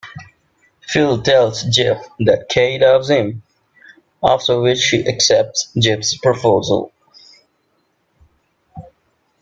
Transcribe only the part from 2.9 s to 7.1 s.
him, after which she accepts Jeff's proposal.